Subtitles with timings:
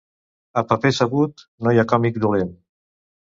[0.61, 2.51] A paper sabut, no hi ha còmic dolent.